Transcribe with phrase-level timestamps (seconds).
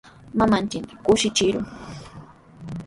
[0.37, 1.65] Mamanchikta kushichishun.